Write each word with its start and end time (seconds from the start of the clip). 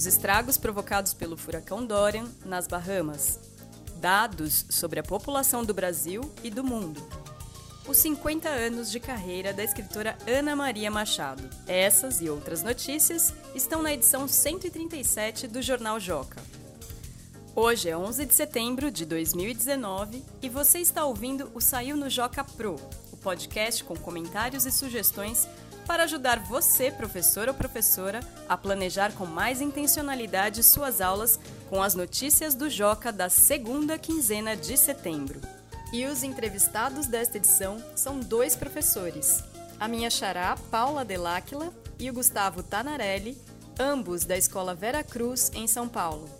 Os 0.00 0.06
estragos 0.06 0.56
provocados 0.56 1.12
pelo 1.12 1.36
furacão 1.36 1.84
Dorian 1.84 2.24
nas 2.46 2.66
Bahamas. 2.66 3.38
Dados 3.96 4.64
sobre 4.70 4.98
a 4.98 5.02
população 5.02 5.62
do 5.62 5.74
Brasil 5.74 6.22
e 6.42 6.48
do 6.48 6.64
mundo. 6.64 7.06
Os 7.86 7.98
50 7.98 8.48
anos 8.48 8.90
de 8.90 8.98
carreira 8.98 9.52
da 9.52 9.62
escritora 9.62 10.16
Ana 10.26 10.56
Maria 10.56 10.90
Machado. 10.90 11.42
Essas 11.68 12.22
e 12.22 12.30
outras 12.30 12.62
notícias 12.62 13.34
estão 13.54 13.82
na 13.82 13.92
edição 13.92 14.26
137 14.26 15.46
do 15.46 15.60
Jornal 15.60 16.00
Joca. 16.00 16.40
Hoje 17.54 17.90
é 17.90 17.94
11 17.94 18.24
de 18.24 18.34
setembro 18.34 18.90
de 18.90 19.04
2019 19.04 20.24
e 20.40 20.48
você 20.48 20.78
está 20.78 21.04
ouvindo 21.04 21.50
o 21.52 21.60
Saiu 21.60 21.94
no 21.94 22.08
Joca 22.08 22.42
Pro, 22.42 22.76
o 23.12 23.18
podcast 23.18 23.84
com 23.84 23.94
comentários 23.94 24.64
e 24.64 24.72
sugestões 24.72 25.46
para 25.90 26.04
ajudar 26.04 26.38
você, 26.38 26.88
professor 26.88 27.48
ou 27.48 27.54
professora, 27.54 28.20
a 28.48 28.56
planejar 28.56 29.10
com 29.12 29.26
mais 29.26 29.60
intencionalidade 29.60 30.62
suas 30.62 31.00
aulas 31.00 31.40
com 31.68 31.82
as 31.82 31.96
notícias 31.96 32.54
do 32.54 32.70
Joca 32.70 33.10
da 33.10 33.28
segunda 33.28 33.98
quinzena 33.98 34.56
de 34.56 34.76
setembro. 34.76 35.40
E 35.92 36.06
os 36.06 36.22
entrevistados 36.22 37.08
desta 37.08 37.38
edição 37.38 37.82
são 37.96 38.20
dois 38.20 38.54
professores, 38.54 39.42
a 39.80 39.88
minha 39.88 40.08
xará 40.08 40.56
Paula 40.70 41.04
Deláquila 41.04 41.72
e 41.98 42.08
o 42.08 42.14
Gustavo 42.14 42.62
Tanarelli, 42.62 43.36
ambos 43.76 44.24
da 44.24 44.36
Escola 44.36 44.76
Vera 44.76 45.02
Cruz, 45.02 45.50
em 45.56 45.66
São 45.66 45.88
Paulo. 45.88 46.30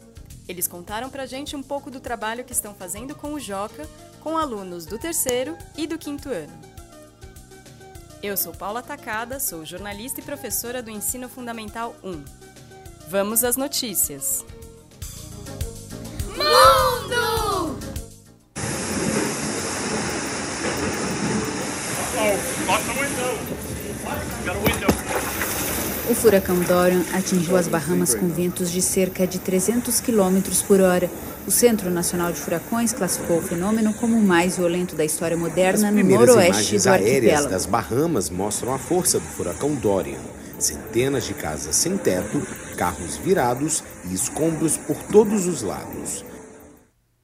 Eles 0.47 0.69
contaram 0.69 1.11
pra 1.11 1.27
gente 1.27 1.57
um 1.57 1.63
pouco 1.63 1.91
do 1.91 1.99
trabalho 1.99 2.45
que 2.45 2.53
estão 2.53 2.73
fazendo 2.73 3.17
com 3.17 3.33
o 3.33 3.41
Joca, 3.41 3.85
com 4.21 4.39
alunos 4.39 4.87
do 4.87 4.97
terceiro 4.97 5.59
e 5.77 5.89
do 5.89 5.99
quinto 5.99 6.29
ano. 6.29 6.70
Eu 8.23 8.37
sou 8.37 8.53
Paula 8.53 8.83
Tacada, 8.83 9.41
sou 9.41 9.65
jornalista 9.65 10.21
e 10.21 10.23
professora 10.23 10.83
do 10.83 10.91
Ensino 10.91 11.27
Fundamental 11.27 11.97
1. 12.05 12.23
Vamos 13.09 13.43
às 13.43 13.57
notícias. 13.57 14.45
Mundo! 16.29 17.79
O 26.11 26.15
furacão 26.15 26.61
Dorian 26.61 27.03
atingiu 27.15 27.57
as 27.57 27.69
Bahamas 27.69 28.15
com 28.15 28.29
ventos 28.29 28.71
de 28.71 28.83
cerca 28.83 29.27
de 29.27 29.39
300 29.39 29.99
km 30.01 30.43
por 30.69 30.83
hora 30.83 31.11
o 31.51 31.53
Centro 31.53 31.91
Nacional 31.91 32.31
de 32.31 32.39
Furacões 32.39 32.93
classificou 32.93 33.39
o 33.39 33.43
fenômeno 33.43 33.93
como 33.95 34.17
o 34.17 34.23
mais 34.23 34.57
violento 34.57 34.95
da 34.95 35.05
história 35.05 35.37
moderna 35.37 35.91
no 35.91 36.05
noroeste 36.05 36.79
do 36.79 36.89
arquipélago. 36.89 37.51
das 37.51 37.67
Bahamas 37.67 38.31
mostram 38.31 38.73
a 38.73 38.79
força 38.79 39.19
do 39.19 39.27
furacão 39.27 39.75
Dorian. 39.75 40.21
Centenas 40.61 41.25
de 41.25 41.35
casas 41.35 41.75
sem 41.75 41.99
teto, 41.99 42.41
carros 42.79 43.17
virados 43.17 43.83
e 44.09 44.15
escombros 44.15 44.77
por 44.77 44.97
todos 45.11 45.49
os 45.49 45.63
lados. 45.63 46.25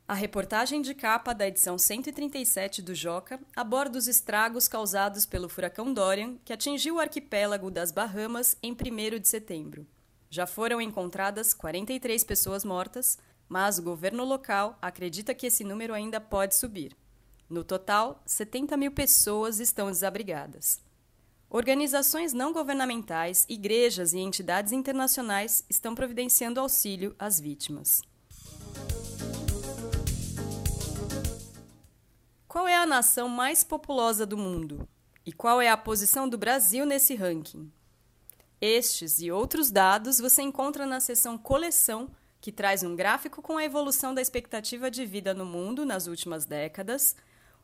A 0.08 0.14
reportagem 0.14 0.82
de 0.82 0.92
capa 0.92 1.32
da 1.32 1.46
edição 1.46 1.78
137 1.78 2.82
do 2.82 2.96
Joca 2.96 3.38
aborda 3.54 3.96
os 3.96 4.08
estragos 4.08 4.66
causados 4.66 5.24
pelo 5.24 5.48
furacão 5.48 5.94
Dorian, 5.94 6.34
que 6.44 6.52
atingiu 6.52 6.96
o 6.96 7.00
arquipélago 7.00 7.70
das 7.70 7.92
Bahamas 7.92 8.56
em 8.60 8.72
1 8.72 9.20
de 9.20 9.28
setembro. 9.28 9.86
Já 10.28 10.48
foram 10.48 10.80
encontradas 10.80 11.54
43 11.54 12.24
pessoas 12.24 12.64
mortas, 12.64 13.16
mas 13.48 13.78
o 13.78 13.82
governo 13.82 14.24
local 14.24 14.78
acredita 14.80 15.34
que 15.34 15.46
esse 15.46 15.64
número 15.64 15.94
ainda 15.94 16.20
pode 16.20 16.54
subir. 16.54 16.96
No 17.48 17.62
total, 17.62 18.22
70 18.26 18.76
mil 18.76 18.90
pessoas 18.90 19.60
estão 19.60 19.90
desabrigadas. 19.90 20.80
Organizações 21.48 22.32
não 22.32 22.52
governamentais, 22.52 23.46
igrejas 23.48 24.12
e 24.12 24.18
entidades 24.18 24.72
internacionais 24.72 25.64
estão 25.70 25.94
providenciando 25.94 26.58
auxílio 26.58 27.14
às 27.18 27.38
vítimas. 27.38 28.02
Qual 32.48 32.66
é 32.66 32.74
a 32.74 32.86
nação 32.86 33.28
mais 33.28 33.62
populosa 33.62 34.26
do 34.26 34.36
mundo? 34.36 34.88
E 35.24 35.32
qual 35.32 35.60
é 35.60 35.68
a 35.68 35.76
posição 35.76 36.28
do 36.28 36.38
Brasil 36.38 36.84
nesse 36.84 37.14
ranking? 37.14 37.70
Estes 38.60 39.20
e 39.20 39.30
outros 39.30 39.70
dados 39.70 40.18
você 40.18 40.42
encontra 40.42 40.86
na 40.86 40.98
seção 40.98 41.36
Coleção 41.36 42.10
que 42.46 42.52
traz 42.52 42.84
um 42.84 42.94
gráfico 42.94 43.42
com 43.42 43.58
a 43.58 43.64
evolução 43.64 44.14
da 44.14 44.22
expectativa 44.22 44.88
de 44.88 45.04
vida 45.04 45.34
no 45.34 45.44
mundo 45.44 45.84
nas 45.84 46.06
últimas 46.06 46.44
décadas, 46.44 47.16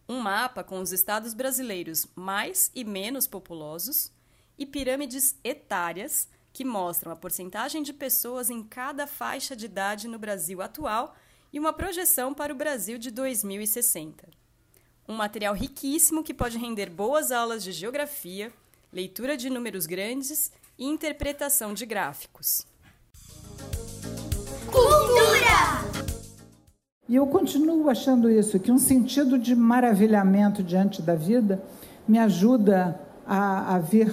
um 0.09 0.19
mapa 0.19 0.65
com 0.65 0.81
os 0.81 0.91
estados 0.91 1.35
brasileiros 1.35 2.09
mais 2.17 2.69
e 2.75 2.83
menos 2.83 3.29
populosos 3.29 4.11
e 4.59 4.67
pirâmides 4.67 5.37
etárias 5.45 6.29
que 6.53 6.65
mostram 6.65 7.13
a 7.13 7.17
porcentagem 7.17 7.81
de 7.81 7.93
pessoas 7.93 8.51
em 8.51 8.61
cada 8.61 9.07
faixa 9.07 9.55
de 9.55 9.67
idade 9.67 10.09
no 10.09 10.19
Brasil 10.19 10.61
atual 10.61 11.15
e 11.53 11.61
uma 11.61 11.73
projeção 11.73 12.35
para 12.35 12.53
o 12.53 12.57
Brasil 12.57 12.99
de 12.99 13.13
2060. 13.13 14.29
Um 15.09 15.15
material 15.15 15.55
riquíssimo 15.55 16.25
que 16.25 16.35
pode 16.35 16.59
render 16.59 16.91
boas 16.91 17.31
aulas 17.31 17.63
de 17.63 17.71
geografia, 17.71 18.53
leitura 18.93 19.37
de 19.37 19.49
números 19.49 19.87
grandes 19.87 20.51
e 20.77 20.85
interpretação 20.85 21.73
de 21.73 21.87
gráficos. 21.87 22.67
Cultura! 24.73 25.85
E 27.07 27.15
eu 27.15 27.27
continuo 27.27 27.91
achando 27.91 28.31
isso, 28.31 28.59
que 28.59 28.73
um 28.73 28.79
sentido 28.79 29.39
de 29.39 29.55
maravilhamento 29.55 30.63
diante 30.63 31.03
da 31.03 31.15
vida 31.15 31.63
me 32.09 32.19
ajuda 32.19 32.99
a, 33.27 33.75
a 33.75 33.79
vir 33.79 34.11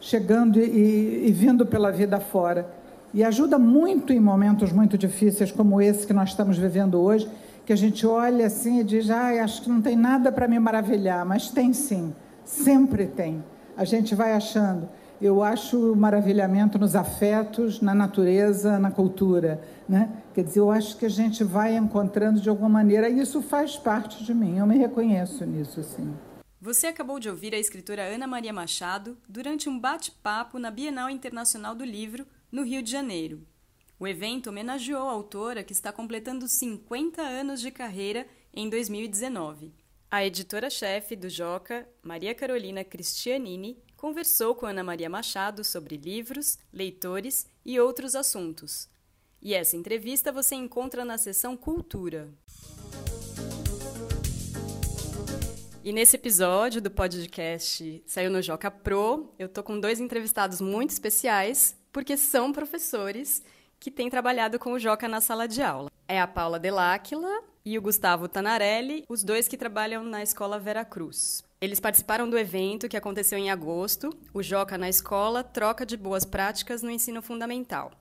chegando 0.00 0.58
e, 0.58 1.28
e 1.28 1.32
vindo 1.32 1.64
pela 1.64 1.92
vida 1.92 2.18
fora. 2.18 2.68
E 3.14 3.22
ajuda 3.22 3.58
muito 3.58 4.12
em 4.12 4.20
momentos 4.20 4.72
muito 4.72 4.98
difíceis 4.98 5.52
como 5.52 5.80
esse 5.80 6.06
que 6.06 6.12
nós 6.12 6.30
estamos 6.30 6.58
vivendo 6.58 7.00
hoje, 7.00 7.30
que 7.64 7.72
a 7.72 7.76
gente 7.76 8.06
olha 8.06 8.46
assim 8.46 8.80
e 8.80 8.84
diz: 8.84 9.08
ah, 9.08 9.42
acho 9.42 9.62
que 9.62 9.70
não 9.70 9.80
tem 9.80 9.96
nada 9.96 10.30
para 10.32 10.48
me 10.48 10.58
maravilhar, 10.58 11.24
mas 11.24 11.48
tem 11.48 11.72
sim, 11.72 12.12
sempre 12.44 13.06
tem. 13.06 13.42
A 13.76 13.84
gente 13.84 14.14
vai 14.14 14.32
achando. 14.32 14.88
Eu 15.20 15.42
acho 15.42 15.96
maravilhamento 15.96 16.78
nos 16.78 16.94
afetos, 16.94 17.80
na 17.80 17.94
natureza, 17.94 18.78
na 18.78 18.90
cultura. 18.90 19.60
Né? 19.88 20.22
Quer 20.34 20.44
dizer, 20.44 20.60
eu 20.60 20.70
acho 20.70 20.96
que 20.98 21.06
a 21.06 21.10
gente 21.10 21.42
vai 21.42 21.76
encontrando 21.76 22.40
de 22.40 22.48
alguma 22.48 22.68
maneira, 22.68 23.08
e 23.08 23.20
isso 23.20 23.40
faz 23.40 23.76
parte 23.76 24.22
de 24.22 24.34
mim, 24.34 24.58
eu 24.58 24.66
me 24.66 24.76
reconheço 24.76 25.44
nisso, 25.46 25.82
sim. 25.82 26.14
Você 26.60 26.88
acabou 26.88 27.20
de 27.20 27.30
ouvir 27.30 27.54
a 27.54 27.58
escritora 27.58 28.02
Ana 28.02 28.26
Maria 28.26 28.52
Machado 28.52 29.16
durante 29.28 29.68
um 29.68 29.78
bate-papo 29.78 30.58
na 30.58 30.70
Bienal 30.70 31.08
Internacional 31.08 31.74
do 31.74 31.84
Livro, 31.84 32.26
no 32.50 32.64
Rio 32.64 32.82
de 32.82 32.90
Janeiro. 32.90 33.46
O 33.98 34.06
evento 34.06 34.50
homenageou 34.50 35.08
a 35.08 35.12
autora 35.12 35.62
que 35.62 35.72
está 35.72 35.90
completando 35.90 36.46
50 36.46 37.22
anos 37.22 37.60
de 37.60 37.70
carreira 37.70 38.26
em 38.52 38.68
2019. 38.68 39.72
A 40.10 40.24
editora-chefe 40.24 41.16
do 41.16 41.28
Joca, 41.28 41.88
Maria 42.02 42.34
Carolina 42.34 42.84
Cristianini, 42.84 43.78
conversou 43.96 44.54
com 44.54 44.66
Ana 44.66 44.84
Maria 44.84 45.08
Machado 45.08 45.64
sobre 45.64 45.96
livros, 45.96 46.58
leitores 46.72 47.46
e 47.64 47.80
outros 47.80 48.14
assuntos. 48.14 48.88
E 49.40 49.54
essa 49.54 49.76
entrevista 49.76 50.30
você 50.30 50.54
encontra 50.54 51.04
na 51.04 51.18
seção 51.18 51.56
Cultura. 51.56 52.28
E 55.82 55.92
nesse 55.92 56.16
episódio 56.16 56.82
do 56.82 56.90
podcast 56.90 58.02
Saiu 58.06 58.28
no 58.28 58.42
Joca 58.42 58.70
Pro, 58.70 59.32
eu 59.38 59.48
tô 59.48 59.62
com 59.62 59.78
dois 59.78 60.00
entrevistados 60.00 60.60
muito 60.60 60.90
especiais, 60.90 61.76
porque 61.92 62.16
são 62.16 62.52
professores 62.52 63.40
que 63.78 63.90
têm 63.90 64.10
trabalhado 64.10 64.58
com 64.58 64.72
o 64.72 64.78
Joca 64.80 65.06
na 65.06 65.20
sala 65.20 65.46
de 65.46 65.62
aula. 65.62 65.88
É 66.08 66.20
a 66.20 66.26
Paula 66.26 66.58
Deláquila 66.58 67.40
e 67.64 67.78
o 67.78 67.82
Gustavo 67.82 68.26
Tanarelli, 68.26 69.04
os 69.08 69.22
dois 69.22 69.46
que 69.46 69.56
trabalham 69.56 70.02
na 70.02 70.22
Escola 70.22 70.58
Vera 70.58 70.84
Cruz. 70.84 71.45
Eles 71.60 71.80
participaram 71.80 72.28
do 72.28 72.38
evento 72.38 72.88
que 72.88 72.96
aconteceu 72.96 73.38
em 73.38 73.50
agosto, 73.50 74.10
o 74.34 74.42
Joca 74.42 74.76
na 74.76 74.88
Escola, 74.88 75.42
troca 75.42 75.86
de 75.86 75.96
boas 75.96 76.24
práticas 76.24 76.82
no 76.82 76.90
ensino 76.90 77.22
fundamental. 77.22 77.92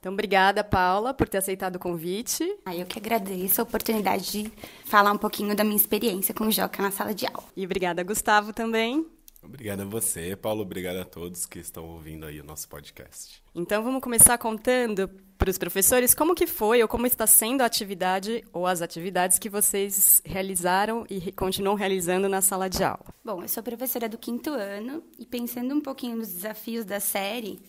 Então, 0.00 0.12
obrigada, 0.12 0.62
Paula, 0.62 1.14
por 1.14 1.28
ter 1.28 1.38
aceitado 1.38 1.76
o 1.76 1.80
convite. 1.80 2.44
Ah, 2.64 2.76
eu 2.76 2.86
que 2.86 2.98
agradeço 2.98 3.60
a 3.60 3.64
oportunidade 3.64 4.30
de 4.30 4.52
falar 4.84 5.12
um 5.12 5.18
pouquinho 5.18 5.54
da 5.54 5.64
minha 5.64 5.76
experiência 5.76 6.34
com 6.34 6.44
o 6.44 6.50
Joca 6.50 6.82
na 6.82 6.90
sala 6.90 7.14
de 7.14 7.26
aula. 7.26 7.44
E 7.56 7.64
obrigada, 7.64 8.02
Gustavo, 8.02 8.52
também. 8.52 9.06
Obrigado 9.46 9.82
a 9.82 9.84
você, 9.84 10.36
Paulo. 10.36 10.62
Obrigado 10.62 10.96
a 10.96 11.04
todos 11.04 11.46
que 11.46 11.58
estão 11.58 11.84
ouvindo 11.84 12.26
aí 12.26 12.40
o 12.40 12.44
nosso 12.44 12.68
podcast. 12.68 13.42
Então, 13.54 13.82
vamos 13.82 14.02
começar 14.02 14.36
contando 14.38 15.08
para 15.38 15.50
os 15.50 15.56
professores 15.56 16.14
como 16.14 16.34
que 16.34 16.46
foi 16.46 16.82
ou 16.82 16.88
como 16.88 17.06
está 17.06 17.26
sendo 17.26 17.62
a 17.62 17.66
atividade 17.66 18.42
ou 18.52 18.66
as 18.66 18.82
atividades 18.82 19.38
que 19.38 19.48
vocês 19.48 20.20
realizaram 20.24 21.06
e 21.08 21.30
continuam 21.32 21.76
realizando 21.76 22.28
na 22.28 22.40
sala 22.40 22.68
de 22.68 22.82
aula. 22.82 23.14
Bom, 23.24 23.42
eu 23.42 23.48
sou 23.48 23.62
professora 23.62 24.08
do 24.08 24.18
quinto 24.18 24.50
ano 24.50 25.02
e 25.18 25.24
pensando 25.24 25.74
um 25.74 25.80
pouquinho 25.80 26.16
nos 26.16 26.28
desafios 26.28 26.84
da 26.84 27.00
série, 27.00 27.60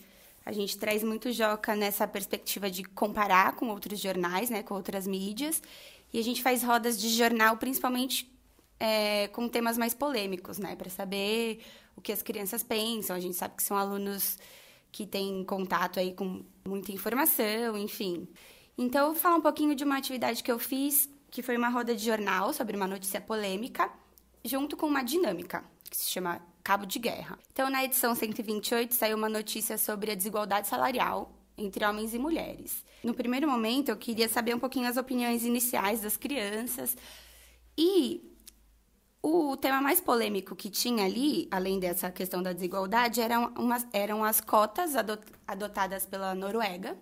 a 0.44 0.52
gente 0.52 0.78
traz 0.78 1.02
muito 1.02 1.30
Joca 1.30 1.76
nessa 1.76 2.08
perspectiva 2.08 2.70
de 2.70 2.82
comparar 2.82 3.54
com 3.54 3.68
outros 3.68 4.00
jornais, 4.00 4.48
né, 4.48 4.62
com 4.62 4.74
outras 4.74 5.06
mídias, 5.06 5.62
e 6.10 6.18
a 6.18 6.24
gente 6.24 6.42
faz 6.42 6.62
rodas 6.62 6.98
de 6.98 7.10
jornal 7.10 7.58
principalmente 7.58 8.26
é, 8.78 9.28
com 9.28 9.48
temas 9.48 9.76
mais 9.76 9.94
polêmicos, 9.94 10.58
né? 10.58 10.76
Para 10.76 10.90
saber 10.90 11.60
o 11.96 12.00
que 12.00 12.12
as 12.12 12.22
crianças 12.22 12.62
pensam. 12.62 13.16
A 13.16 13.20
gente 13.20 13.36
sabe 13.36 13.56
que 13.56 13.62
são 13.62 13.76
alunos 13.76 14.38
que 14.90 15.06
tem 15.06 15.44
contato 15.44 15.98
aí 15.98 16.14
com 16.14 16.44
muita 16.66 16.92
informação, 16.92 17.76
enfim. 17.76 18.28
Então, 18.76 19.08
eu 19.08 19.12
vou 19.12 19.20
falar 19.20 19.36
um 19.36 19.40
pouquinho 19.40 19.74
de 19.74 19.84
uma 19.84 19.96
atividade 19.96 20.42
que 20.42 20.50
eu 20.50 20.58
fiz, 20.58 21.08
que 21.30 21.42
foi 21.42 21.56
uma 21.56 21.68
roda 21.68 21.94
de 21.94 22.04
jornal 22.04 22.52
sobre 22.52 22.76
uma 22.76 22.86
notícia 22.86 23.20
polêmica, 23.20 23.90
junto 24.44 24.76
com 24.76 24.86
uma 24.86 25.02
dinâmica, 25.02 25.64
que 25.90 25.96
se 25.96 26.10
chama 26.10 26.40
Cabo 26.62 26.86
de 26.86 26.98
Guerra. 26.98 27.38
Então, 27.52 27.68
na 27.68 27.84
edição 27.84 28.14
128, 28.14 28.94
saiu 28.94 29.16
uma 29.16 29.28
notícia 29.28 29.76
sobre 29.76 30.12
a 30.12 30.14
desigualdade 30.14 30.68
salarial 30.68 31.32
entre 31.56 31.84
homens 31.84 32.14
e 32.14 32.18
mulheres. 32.18 32.84
No 33.02 33.12
primeiro 33.12 33.48
momento, 33.48 33.88
eu 33.88 33.96
queria 33.96 34.28
saber 34.28 34.54
um 34.54 34.58
pouquinho 34.60 34.88
as 34.88 34.96
opiniões 34.96 35.44
iniciais 35.44 36.00
das 36.00 36.16
crianças. 36.16 36.96
E 37.76 38.27
o 39.22 39.56
tema 39.56 39.80
mais 39.80 40.00
polêmico 40.00 40.54
que 40.54 40.70
tinha 40.70 41.04
ali, 41.04 41.48
além 41.50 41.78
dessa 41.80 42.10
questão 42.10 42.42
da 42.42 42.52
desigualdade, 42.52 43.20
eram, 43.20 43.52
umas, 43.58 43.86
eram 43.92 44.24
as 44.24 44.40
cotas 44.40 44.94
adotadas 45.46 46.06
pela 46.06 46.34
Noruega, 46.34 46.96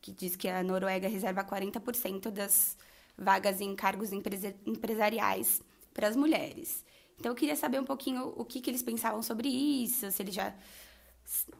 que 0.00 0.10
diz 0.12 0.36
que 0.36 0.48
a 0.48 0.62
Noruega 0.62 1.08
reserva 1.08 1.44
40% 1.44 2.30
das 2.30 2.76
vagas 3.16 3.60
em 3.60 3.74
cargos 3.76 4.10
empresariais 4.12 5.62
para 5.92 6.08
as 6.08 6.16
mulheres. 6.16 6.84
Então, 7.18 7.32
eu 7.32 7.36
queria 7.36 7.56
saber 7.56 7.78
um 7.78 7.84
pouquinho 7.84 8.32
o 8.34 8.44
que, 8.44 8.62
que 8.62 8.70
eles 8.70 8.82
pensavam 8.82 9.22
sobre 9.22 9.48
isso, 9.48 10.10
se 10.10 10.22
eles 10.22 10.34
já 10.34 10.54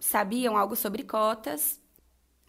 sabiam 0.01 0.57
algo 0.57 0.75
sobre 0.75 1.05
cotas 1.05 1.79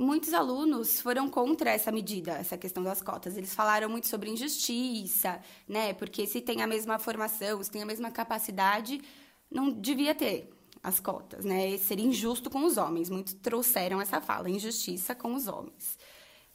muitos 0.01 0.33
alunos 0.33 0.99
foram 0.99 1.29
contra 1.29 1.69
essa 1.69 1.91
medida, 1.91 2.33
essa 2.33 2.57
questão 2.57 2.83
das 2.83 3.01
cotas. 3.01 3.37
Eles 3.37 3.53
falaram 3.53 3.87
muito 3.87 4.07
sobre 4.07 4.29
injustiça, 4.29 5.39
né? 5.67 5.93
Porque 5.93 6.25
se 6.25 6.41
tem 6.41 6.61
a 6.61 6.67
mesma 6.67 6.97
formação, 6.97 7.63
se 7.63 7.69
tem 7.69 7.81
a 7.81 7.85
mesma 7.85 8.11
capacidade, 8.11 9.01
não 9.49 9.71
devia 9.71 10.15
ter 10.15 10.49
as 10.81 10.99
cotas, 10.99 11.45
né? 11.45 11.77
Seria 11.77 12.05
injusto 12.05 12.49
com 12.49 12.65
os 12.65 12.77
homens. 12.77 13.09
Muitos 13.09 13.33
trouxeram 13.33 14.01
essa 14.01 14.19
fala, 14.19 14.49
injustiça 14.49 15.13
com 15.13 15.35
os 15.35 15.47
homens. 15.47 15.97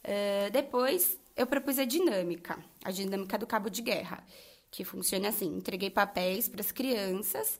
Uh, 0.03 0.51
depois, 0.51 1.17
eu 1.35 1.47
propus 1.47 1.79
a 1.79 1.85
dinâmica, 1.85 2.57
a 2.83 2.91
dinâmica 2.91 3.37
do 3.37 3.47
cabo 3.47 3.69
de 3.69 3.81
guerra, 3.81 4.25
que 4.69 4.83
funciona 4.83 5.29
assim: 5.29 5.47
entreguei 5.55 5.89
papéis 5.89 6.49
para 6.49 6.61
as 6.61 6.71
crianças 6.71 7.59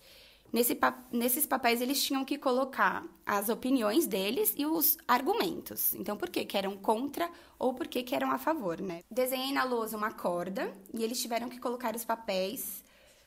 Nesse, 0.51 0.77
nesses 1.11 1.45
papéis, 1.45 1.81
eles 1.81 2.01
tinham 2.01 2.23
que 2.23 2.37
colocar 2.37 3.05
as 3.25 3.49
opiniões 3.49 4.07
deles 4.07 4.53
e 4.57 4.65
os 4.65 4.97
argumentos. 5.07 5.93
Então, 5.95 6.15
por 6.15 6.29
que, 6.29 6.45
que 6.45 6.57
eram 6.57 6.77
contra 6.77 7.29
ou 7.59 7.73
por 7.73 7.87
que, 7.87 8.01
que 8.03 8.15
eram 8.15 8.31
a 8.31 8.37
favor, 8.37 8.79
né? 8.79 9.01
Desenhei 9.11 9.51
na 9.51 9.63
lousa 9.63 9.97
uma 9.97 10.11
corda 10.11 10.73
e 10.93 11.03
eles 11.03 11.21
tiveram 11.21 11.49
que 11.49 11.59
colocar 11.59 11.95
os 11.95 12.05
papéis 12.05 12.83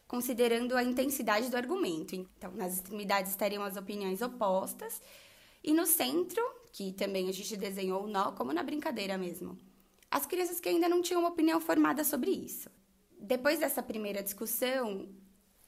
considerando 0.08 0.76
a 0.76 0.82
intensidade 0.82 1.48
do 1.48 1.56
argumento. 1.56 2.16
Então, 2.16 2.50
nas 2.52 2.74
extremidades 2.74 3.30
estariam 3.30 3.62
as 3.62 3.76
opiniões 3.76 4.20
opostas 4.20 5.00
e 5.62 5.72
no 5.72 5.86
centro, 5.86 6.42
que 6.72 6.92
também 6.92 7.28
a 7.28 7.32
gente 7.32 7.56
desenhou 7.56 8.04
o 8.04 8.08
nó, 8.08 8.32
como 8.32 8.52
na 8.52 8.62
brincadeira 8.62 9.16
mesmo. 9.16 9.56
As 10.10 10.26
crianças 10.26 10.58
que 10.58 10.68
ainda 10.68 10.88
não 10.88 11.02
tinham 11.02 11.20
uma 11.20 11.28
opinião 11.28 11.60
formada 11.60 12.02
sobre 12.02 12.30
isso. 12.30 12.68
Depois 13.20 13.60
dessa 13.60 13.82
primeira 13.82 14.22
discussão, 14.22 15.08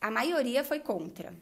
a 0.02 0.10
maioria 0.10 0.64
foi 0.64 0.81
contra. 0.81 1.32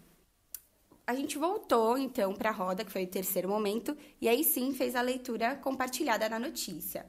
A 1.06 1.14
gente 1.14 1.38
voltou 1.38 1.96
então 1.96 2.34
para 2.34 2.50
a 2.50 2.52
roda, 2.52 2.84
que 2.84 2.92
foi 2.92 3.04
o 3.04 3.06
terceiro 3.06 3.48
momento, 3.48 3.96
e 4.20 4.28
aí 4.28 4.44
sim 4.44 4.74
fez 4.74 4.94
a 4.94 5.00
leitura 5.00 5.56
compartilhada 5.56 6.28
na 6.28 6.38
notícia. 6.38 7.06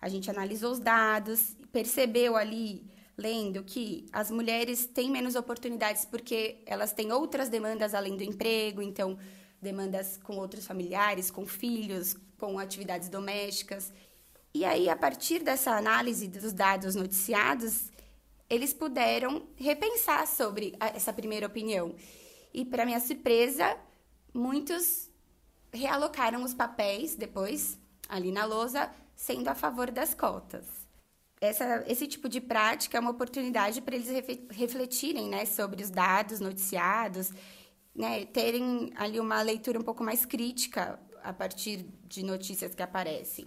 A 0.00 0.08
gente 0.08 0.28
analisou 0.28 0.72
os 0.72 0.80
dados, 0.80 1.56
percebeu 1.72 2.36
ali, 2.36 2.84
lendo, 3.16 3.62
que 3.62 4.06
as 4.12 4.28
mulheres 4.28 4.86
têm 4.86 5.08
menos 5.08 5.36
oportunidades 5.36 6.04
porque 6.04 6.58
elas 6.66 6.92
têm 6.92 7.12
outras 7.12 7.48
demandas 7.48 7.94
além 7.94 8.16
do 8.16 8.24
emprego, 8.24 8.82
então, 8.82 9.16
demandas 9.62 10.18
com 10.18 10.36
outros 10.36 10.66
familiares, 10.66 11.30
com 11.30 11.46
filhos, 11.46 12.16
com 12.38 12.58
atividades 12.58 13.08
domésticas. 13.08 13.92
E 14.52 14.64
aí, 14.64 14.88
a 14.88 14.96
partir 14.96 15.44
dessa 15.44 15.76
análise 15.76 16.26
dos 16.26 16.52
dados 16.52 16.96
noticiados, 16.96 17.90
eles 18.48 18.72
puderam 18.72 19.46
repensar 19.56 20.26
sobre 20.26 20.74
essa 20.80 21.12
primeira 21.12 21.46
opinião. 21.46 21.94
E, 22.52 22.64
para 22.64 22.86
minha 22.86 23.00
surpresa, 23.00 23.76
muitos 24.32 25.10
realocaram 25.72 26.42
os 26.42 26.54
papéis 26.54 27.14
depois, 27.14 27.78
ali 28.08 28.32
na 28.32 28.44
lousa, 28.44 28.90
sendo 29.14 29.48
a 29.48 29.54
favor 29.54 29.90
das 29.90 30.14
cotas. 30.14 30.64
Essa, 31.40 31.84
esse 31.86 32.06
tipo 32.06 32.28
de 32.28 32.40
prática 32.40 32.96
é 32.96 33.00
uma 33.00 33.10
oportunidade 33.10 33.80
para 33.80 33.94
eles 33.94 34.08
refletirem 34.50 35.28
né, 35.28 35.44
sobre 35.44 35.82
os 35.82 35.90
dados 35.90 36.40
noticiados, 36.40 37.30
né, 37.94 38.24
terem 38.26 38.92
ali 38.96 39.20
uma 39.20 39.40
leitura 39.42 39.78
um 39.78 39.84
pouco 39.84 40.02
mais 40.02 40.24
crítica 40.24 40.98
a 41.22 41.32
partir 41.32 41.84
de 42.08 42.24
notícias 42.24 42.74
que 42.74 42.82
aparecem. 42.82 43.46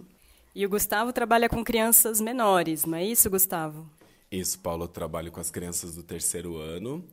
E 0.54 0.64
o 0.64 0.68
Gustavo 0.68 1.12
trabalha 1.12 1.48
com 1.48 1.64
crianças 1.64 2.20
menores, 2.20 2.84
não 2.84 2.96
é 2.96 3.04
isso, 3.04 3.28
Gustavo? 3.28 3.90
Isso, 4.32 4.58
Paulo, 4.60 4.84
eu 4.84 4.88
trabalho 4.88 5.30
com 5.30 5.40
as 5.40 5.50
crianças 5.50 5.94
do 5.94 6.02
terceiro 6.02 6.56
ano. 6.56 7.04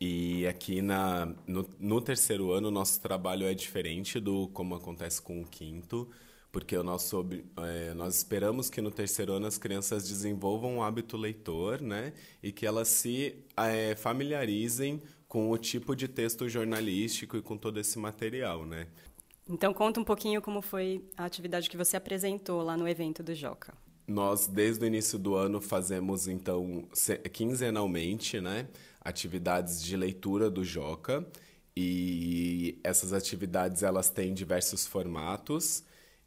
E 0.00 0.46
aqui 0.46 0.80
na, 0.80 1.26
no, 1.46 1.68
no 1.78 2.00
terceiro 2.00 2.52
ano, 2.52 2.70
nosso 2.70 3.02
trabalho 3.02 3.46
é 3.46 3.52
diferente 3.52 4.18
do 4.18 4.48
como 4.48 4.74
acontece 4.74 5.20
com 5.20 5.42
o 5.42 5.46
quinto, 5.46 6.08
porque 6.50 6.74
o 6.74 6.82
nosso, 6.82 7.26
é, 7.58 7.92
nós 7.92 8.16
esperamos 8.16 8.70
que 8.70 8.80
no 8.80 8.90
terceiro 8.90 9.34
ano 9.34 9.46
as 9.46 9.58
crianças 9.58 10.08
desenvolvam 10.08 10.76
um 10.76 10.82
hábito 10.82 11.18
leitor, 11.18 11.82
né? 11.82 12.14
E 12.42 12.50
que 12.50 12.64
elas 12.64 12.88
se 12.88 13.44
é, 13.58 13.94
familiarizem 13.94 15.02
com 15.28 15.50
o 15.50 15.58
tipo 15.58 15.94
de 15.94 16.08
texto 16.08 16.48
jornalístico 16.48 17.36
e 17.36 17.42
com 17.42 17.58
todo 17.58 17.78
esse 17.78 17.98
material, 17.98 18.64
né? 18.64 18.86
Então 19.46 19.74
conta 19.74 20.00
um 20.00 20.04
pouquinho 20.04 20.40
como 20.40 20.62
foi 20.62 21.04
a 21.14 21.26
atividade 21.26 21.68
que 21.68 21.76
você 21.76 21.98
apresentou 21.98 22.62
lá 22.62 22.74
no 22.74 22.88
evento 22.88 23.22
do 23.22 23.34
Joca. 23.34 23.83
Nós, 24.06 24.46
desde 24.46 24.84
o 24.84 24.86
início 24.86 25.18
do 25.18 25.34
ano, 25.34 25.60
fazemos, 25.60 26.28
então, 26.28 26.86
quinzenalmente, 27.32 28.40
né, 28.40 28.68
atividades 29.00 29.82
de 29.82 29.96
leitura 29.96 30.50
do 30.50 30.62
Joca. 30.64 31.26
E 31.76 32.78
essas 32.84 33.12
atividades, 33.12 33.82
elas 33.82 34.08
têm 34.08 34.32
diversos 34.32 34.86
formatos 34.86 35.82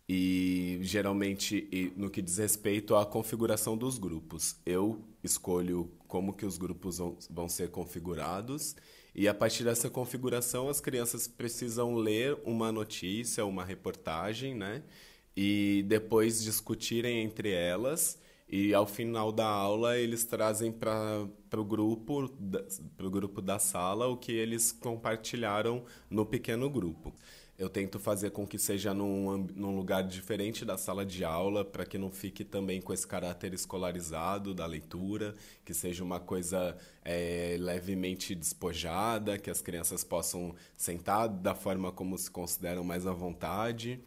e, 0.09 0.77
geralmente, 0.81 1.93
no 1.95 2.09
que 2.09 2.21
diz 2.21 2.37
respeito 2.37 2.95
à 2.95 3.05
configuração 3.05 3.77
dos 3.77 3.97
grupos. 3.97 4.57
Eu 4.65 5.01
escolho 5.23 5.89
como 6.07 6.33
que 6.33 6.45
os 6.45 6.57
grupos 6.57 6.97
vão 7.29 7.47
ser 7.47 7.69
configurados 7.69 8.75
e, 9.15 9.27
a 9.27 9.33
partir 9.33 9.63
dessa 9.63 9.89
configuração, 9.89 10.69
as 10.69 10.79
crianças 10.81 11.27
precisam 11.27 11.95
ler 11.95 12.37
uma 12.45 12.71
notícia, 12.71 13.45
uma 13.45 13.63
reportagem, 13.63 14.53
né? 14.53 14.83
E 15.37 15.83
depois 15.87 16.43
discutirem 16.43 17.23
entre 17.23 17.51
elas. 17.51 18.19
E 18.49 18.73
ao 18.73 18.87
final 18.87 19.31
da 19.31 19.45
aula 19.45 19.97
eles 19.97 20.23
trazem 20.23 20.71
para 20.71 21.27
o 21.55 21.63
grupo 21.63 22.27
para 22.97 23.05
o 23.05 23.09
grupo 23.09 23.41
da 23.41 23.59
sala 23.59 24.07
o 24.07 24.17
que 24.17 24.31
eles 24.31 24.71
compartilharam 24.71 25.83
no 26.09 26.25
pequeno 26.25 26.69
grupo. 26.69 27.13
Eu 27.59 27.69
tento 27.69 27.99
fazer 27.99 28.31
com 28.31 28.47
que 28.47 28.57
seja 28.57 28.93
num, 28.93 29.47
num 29.55 29.75
lugar 29.75 30.03
diferente 30.03 30.63
da 30.63 30.77
sala 30.77 31.05
de 31.05 31.23
aula 31.25 31.65
para 31.65 31.85
que 31.85 31.97
não 31.97 32.11
fique 32.11 32.43
também 32.43 32.81
com 32.81 32.93
esse 32.93 33.05
caráter 33.05 33.53
escolarizado 33.53 34.53
da 34.53 34.65
leitura 34.65 35.35
que 35.65 35.73
seja 35.73 36.03
uma 36.03 36.19
coisa 36.19 36.77
é, 37.03 37.57
levemente 37.59 38.33
despojada 38.33 39.37
que 39.37 39.49
as 39.49 39.61
crianças 39.61 40.03
possam 40.03 40.55
sentar 40.75 41.27
da 41.27 41.53
forma 41.53 41.91
como 41.91 42.17
se 42.17 42.29
consideram 42.31 42.83
mais 42.83 43.05
à 43.05 43.11
vontade 43.11 43.99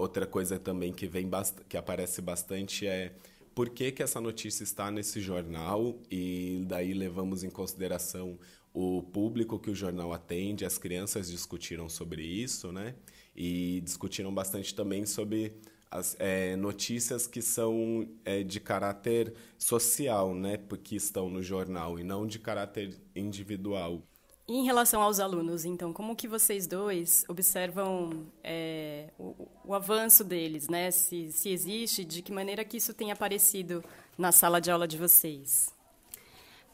Outra 0.00 0.26
coisa 0.26 0.58
também 0.58 0.94
que 0.94 1.06
vem 1.06 1.28
que 1.68 1.76
aparece 1.76 2.22
bastante 2.22 2.86
é 2.86 3.12
por 3.54 3.68
que, 3.68 3.92
que 3.92 4.02
essa 4.02 4.18
notícia 4.18 4.64
está 4.64 4.90
nesse 4.90 5.20
jornal 5.20 5.94
e 6.10 6.64
daí 6.66 6.94
levamos 6.94 7.44
em 7.44 7.50
consideração 7.50 8.38
o 8.72 9.02
público 9.02 9.58
que 9.58 9.68
o 9.70 9.74
jornal 9.74 10.10
atende, 10.14 10.64
as 10.64 10.78
crianças 10.78 11.30
discutiram 11.30 11.86
sobre 11.86 12.22
isso, 12.22 12.72
né? 12.72 12.94
E 13.36 13.82
discutiram 13.82 14.32
bastante 14.32 14.74
também 14.74 15.04
sobre 15.04 15.52
as 15.90 16.16
é, 16.18 16.56
notícias 16.56 17.26
que 17.26 17.42
são 17.42 18.08
é, 18.24 18.42
de 18.42 18.58
caráter 18.58 19.34
social, 19.58 20.34
né? 20.34 20.56
Porque 20.56 20.96
estão 20.96 21.28
no 21.28 21.42
jornal 21.42 21.98
e 21.98 22.04
não 22.04 22.26
de 22.26 22.38
caráter 22.38 22.96
individual. 23.14 24.02
E 24.50 24.56
em 24.56 24.64
relação 24.64 25.00
aos 25.00 25.20
alunos, 25.20 25.64
então, 25.64 25.92
como 25.92 26.16
que 26.16 26.26
vocês 26.26 26.66
dois 26.66 27.24
observam 27.28 28.26
é, 28.42 29.10
o, 29.16 29.46
o, 29.64 29.72
avanço 29.72 30.24
deles, 30.24 30.68
né? 30.68 30.90
Se, 30.90 31.30
se 31.30 31.50
existe, 31.50 32.04
de 32.04 32.20
que 32.20 32.32
maneira 32.32 32.64
que 32.64 32.76
isso 32.76 32.92
tem 32.92 33.12
aparecido 33.12 33.84
na 34.18 34.32
sala 34.32 34.60
de 34.60 34.68
aula 34.68 34.88
de 34.88 34.98
vocês? 34.98 35.72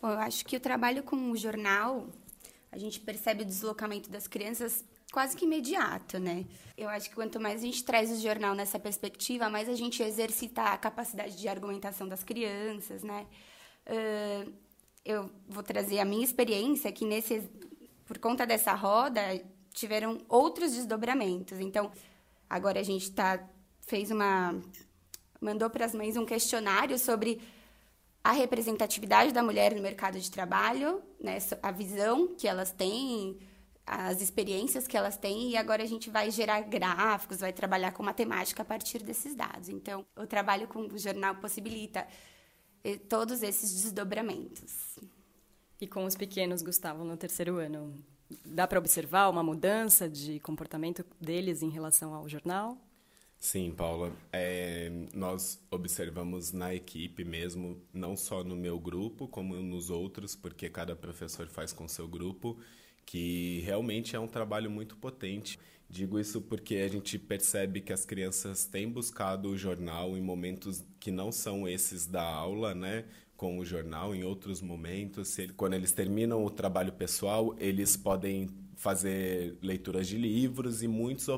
Bom, 0.00 0.08
eu 0.08 0.18
acho 0.20 0.46
que 0.46 0.56
o 0.56 0.60
trabalho 0.60 1.02
com 1.02 1.30
o 1.30 1.36
jornal, 1.36 2.06
a 2.72 2.78
gente 2.78 2.98
percebe 2.98 3.42
o 3.42 3.44
deslocamento 3.44 4.08
das 4.08 4.26
crianças 4.26 4.82
quase 5.12 5.36
que 5.36 5.44
imediato, 5.44 6.18
né? 6.18 6.46
Eu 6.78 6.88
acho 6.88 7.10
que 7.10 7.14
quanto 7.14 7.38
mais 7.38 7.60
a 7.60 7.66
gente 7.66 7.84
traz 7.84 8.10
o 8.10 8.18
jornal 8.18 8.54
nessa 8.54 8.78
perspectiva, 8.78 9.50
mais 9.50 9.68
a 9.68 9.74
gente 9.74 10.02
exercita 10.02 10.62
a 10.62 10.78
capacidade 10.78 11.36
de 11.36 11.46
argumentação 11.46 12.08
das 12.08 12.24
crianças, 12.24 13.02
né? 13.02 13.26
Uh, 13.86 14.50
eu 15.06 15.30
vou 15.48 15.62
trazer 15.62 16.00
a 16.00 16.04
minha 16.04 16.24
experiência 16.24 16.90
que 16.90 17.04
nesse 17.04 17.48
por 18.06 18.18
conta 18.18 18.46
dessa 18.46 18.72
roda 18.72 19.20
tiveram 19.74 20.24
outros 20.28 20.72
desdobramentos. 20.72 21.60
Então, 21.60 21.92
Agora 22.48 22.80
a 22.80 22.82
gente 22.82 23.10
tá, 23.10 23.44
fez 23.80 24.10
uma. 24.10 24.54
mandou 25.40 25.68
para 25.68 25.84
as 25.84 25.94
mães 25.94 26.16
um 26.16 26.24
questionário 26.24 26.98
sobre 26.98 27.40
a 28.22 28.32
representatividade 28.32 29.32
da 29.32 29.42
mulher 29.42 29.74
no 29.74 29.82
mercado 29.82 30.18
de 30.18 30.30
trabalho, 30.30 31.02
né, 31.20 31.38
a 31.62 31.70
visão 31.70 32.34
que 32.34 32.48
elas 32.48 32.72
têm, 32.72 33.38
as 33.84 34.20
experiências 34.20 34.86
que 34.86 34.96
elas 34.96 35.16
têm, 35.16 35.50
e 35.50 35.56
agora 35.56 35.82
a 35.82 35.86
gente 35.86 36.10
vai 36.10 36.30
gerar 36.30 36.60
gráficos, 36.62 37.38
vai 37.38 37.52
trabalhar 37.52 37.92
com 37.92 38.02
matemática 38.02 38.62
a 38.62 38.64
partir 38.64 39.02
desses 39.02 39.34
dados. 39.34 39.68
Então, 39.68 40.04
o 40.16 40.26
trabalho 40.26 40.66
com 40.66 40.80
o 40.80 40.98
jornal 40.98 41.36
possibilita 41.36 42.06
eh, 42.82 42.96
todos 43.08 43.42
esses 43.42 43.82
desdobramentos. 43.82 44.98
E 45.80 45.86
com 45.86 46.04
os 46.04 46.16
pequenos, 46.16 46.62
Gustavo, 46.62 47.04
no 47.04 47.16
terceiro 47.16 47.58
ano, 47.58 47.94
dá 48.44 48.66
para 48.66 48.78
observar 48.78 49.28
uma 49.28 49.42
mudança 49.42 50.08
de 50.08 50.40
comportamento 50.40 51.04
deles 51.20 51.62
em 51.62 51.68
relação 51.68 52.14
ao 52.14 52.28
jornal? 52.28 52.78
Sim, 53.38 53.70
Paula. 53.70 54.10
É, 54.32 54.90
nós 55.14 55.60
observamos 55.70 56.52
na 56.52 56.74
equipe 56.74 57.24
mesmo, 57.24 57.80
não 57.92 58.16
só 58.16 58.42
no 58.42 58.56
meu 58.56 58.80
grupo, 58.80 59.28
como 59.28 59.54
nos 59.56 59.90
outros, 59.90 60.34
porque 60.34 60.70
cada 60.70 60.96
professor 60.96 61.46
faz 61.46 61.72
com 61.72 61.86
seu 61.86 62.08
grupo, 62.08 62.58
que 63.04 63.60
realmente 63.60 64.16
é 64.16 64.20
um 64.20 64.26
trabalho 64.26 64.70
muito 64.70 64.96
potente. 64.96 65.58
Digo 65.88 66.18
isso 66.18 66.40
porque 66.40 66.76
a 66.76 66.88
gente 66.88 67.18
percebe 67.18 67.80
que 67.80 67.92
as 67.92 68.04
crianças 68.04 68.64
têm 68.64 68.88
buscado 68.88 69.50
o 69.50 69.56
jornal 69.56 70.16
em 70.16 70.20
momentos 70.22 70.82
que 70.98 71.12
não 71.12 71.30
são 71.30 71.68
esses 71.68 72.06
da 72.06 72.24
aula, 72.24 72.74
né? 72.74 73.04
Com 73.36 73.58
o 73.58 73.64
jornal, 73.64 74.14
em 74.14 74.24
outros 74.24 74.62
momentos. 74.62 75.36
Quando 75.56 75.74
eles 75.74 75.92
terminam 75.92 76.44
o 76.44 76.50
trabalho 76.50 76.92
pessoal, 76.92 77.54
eles 77.58 77.96
podem 77.96 78.48
fazer 78.76 79.56
leituras 79.62 80.06
de 80.06 80.16
livros 80.16 80.82
e 80.82 80.88
muitos 80.88 81.28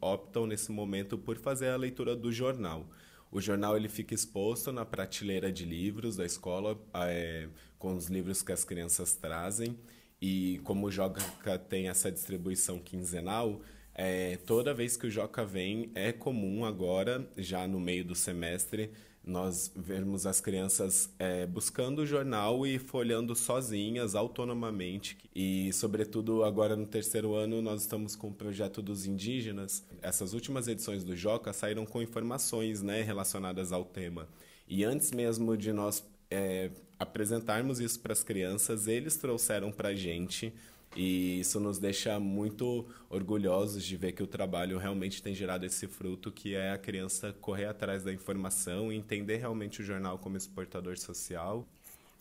optam 0.00 0.46
nesse 0.46 0.70
momento 0.70 1.18
por 1.18 1.36
fazer 1.36 1.70
a 1.70 1.76
leitura 1.76 2.16
do 2.16 2.32
jornal. 2.32 2.88
O 3.30 3.40
jornal 3.40 3.76
ele 3.76 3.88
fica 3.88 4.14
exposto 4.14 4.72
na 4.72 4.84
prateleira 4.84 5.52
de 5.52 5.64
livros 5.64 6.16
da 6.16 6.24
escola 6.24 6.80
é, 6.94 7.48
com 7.78 7.94
os 7.94 8.06
livros 8.06 8.40
que 8.42 8.52
as 8.52 8.64
crianças 8.64 9.14
trazem 9.14 9.76
e 10.20 10.60
como 10.64 10.86
o 10.86 10.90
Joca 10.90 11.58
tem 11.58 11.88
essa 11.88 12.10
distribuição 12.10 12.78
quinzenal, 12.78 13.60
é, 13.94 14.36
toda 14.46 14.72
vez 14.72 14.96
que 14.96 15.06
o 15.06 15.10
Joca 15.10 15.44
vem 15.44 15.90
é 15.94 16.12
comum 16.12 16.64
agora, 16.64 17.28
já 17.36 17.66
no 17.66 17.80
meio 17.80 18.04
do 18.04 18.14
semestre, 18.14 18.90
nós 19.28 19.70
vemos 19.76 20.26
as 20.26 20.40
crianças 20.40 21.10
é, 21.18 21.46
buscando 21.46 22.00
o 22.00 22.06
jornal 22.06 22.66
e 22.66 22.78
folhando 22.78 23.34
sozinhas, 23.34 24.14
autonomamente. 24.14 25.16
E, 25.34 25.72
sobretudo, 25.72 26.42
agora 26.42 26.74
no 26.74 26.86
terceiro 26.86 27.34
ano, 27.34 27.60
nós 27.60 27.82
estamos 27.82 28.16
com 28.16 28.28
o 28.28 28.34
projeto 28.34 28.80
dos 28.80 29.06
indígenas. 29.06 29.84
Essas 30.00 30.32
últimas 30.32 30.66
edições 30.66 31.04
do 31.04 31.14
Joca 31.14 31.52
saíram 31.52 31.84
com 31.84 32.00
informações 32.00 32.82
né, 32.82 33.02
relacionadas 33.02 33.70
ao 33.70 33.84
tema. 33.84 34.26
E 34.66 34.82
antes 34.84 35.12
mesmo 35.12 35.56
de 35.56 35.72
nós 35.72 36.04
é, 36.30 36.70
apresentarmos 36.98 37.80
isso 37.80 38.00
para 38.00 38.12
as 38.12 38.22
crianças, 38.22 38.86
eles 38.86 39.16
trouxeram 39.16 39.70
para 39.70 39.90
a 39.90 39.94
gente 39.94 40.52
e 40.96 41.40
isso 41.40 41.60
nos 41.60 41.78
deixa 41.78 42.18
muito 42.18 42.86
orgulhosos 43.08 43.84
de 43.84 43.96
ver 43.96 44.12
que 44.12 44.22
o 44.22 44.26
trabalho 44.26 44.78
realmente 44.78 45.22
tem 45.22 45.34
gerado 45.34 45.64
esse 45.66 45.86
fruto, 45.86 46.32
que 46.32 46.54
é 46.54 46.72
a 46.72 46.78
criança 46.78 47.32
correr 47.40 47.66
atrás 47.66 48.02
da 48.02 48.12
informação 48.12 48.92
e 48.92 48.96
entender 48.96 49.36
realmente 49.36 49.80
o 49.80 49.84
jornal 49.84 50.18
como 50.18 50.36
exportador 50.36 50.98
social. 50.98 51.66